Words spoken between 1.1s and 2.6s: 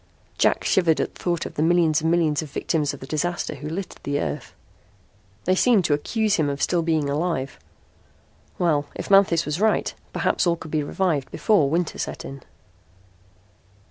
the thought of the millions and millions of